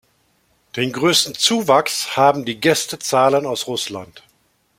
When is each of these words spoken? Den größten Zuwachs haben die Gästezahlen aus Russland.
Den 0.77 0.91
größten 0.93 1.35
Zuwachs 1.35 2.17
haben 2.17 2.43
die 2.43 2.59
Gästezahlen 2.59 3.45
aus 3.45 3.67
Russland. 3.67 4.23